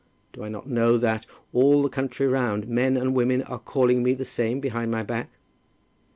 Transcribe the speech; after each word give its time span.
Do 0.33 0.43
I 0.43 0.49
not 0.49 0.67
know 0.67 0.97
that, 0.97 1.27
all 1.53 1.83
the 1.83 1.87
country 1.87 2.25
round, 2.25 2.67
men 2.67 2.97
and 2.97 3.13
women 3.13 3.43
are 3.43 3.59
calling 3.59 4.01
me 4.01 4.15
the 4.15 4.25
same 4.25 4.59
behind 4.59 4.89
my 4.89 5.03
back?" 5.03 5.29